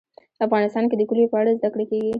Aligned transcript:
افغانستان 0.45 0.83
کې 0.89 0.95
د 0.97 1.01
کلیو 1.09 1.31
په 1.31 1.37
اړه 1.41 1.55
زده 1.59 1.69
کړه 1.73 1.85
کېږي. 1.89 2.09